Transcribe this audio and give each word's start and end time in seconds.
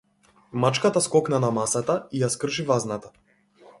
Мачката 0.61 1.03
скокна 1.07 1.39
на 1.43 1.51
масата 1.57 1.99
и 2.17 2.23
ја 2.23 2.31
скрши 2.37 2.67
вазната. 2.73 3.13